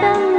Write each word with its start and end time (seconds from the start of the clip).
等 0.00 0.29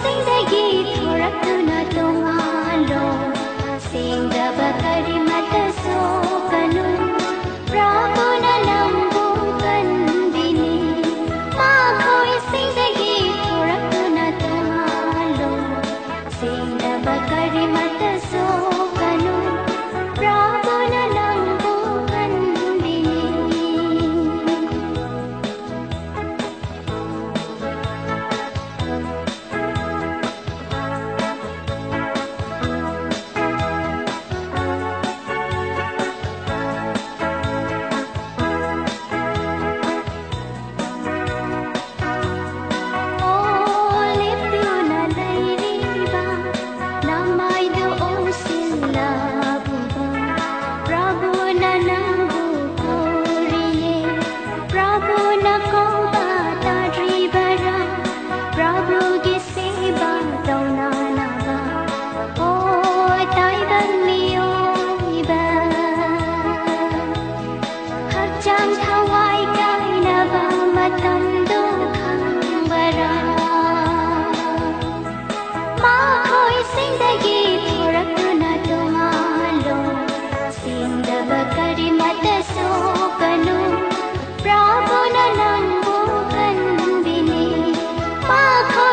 सिंधगी 0.00 0.66
थोड़ा 0.96 1.28
तुना 1.42 1.82
तो 1.84 1.96
तुमा 1.96 2.74
लो 2.88 3.04
सिंध 3.88 4.34
बकरी 4.58 5.19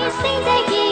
sem 0.00 0.42
seguir. 0.42 0.91